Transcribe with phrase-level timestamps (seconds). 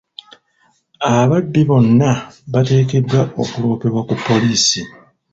[1.15, 2.11] Ababbi bonna
[2.53, 4.81] bateekeddwa okuloopebwa ku poliisi.